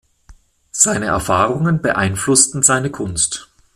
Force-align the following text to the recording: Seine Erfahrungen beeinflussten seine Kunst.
Seine 0.71 1.05
Erfahrungen 1.05 1.83
beeinflussten 1.83 2.63
seine 2.63 2.89
Kunst. 2.89 3.49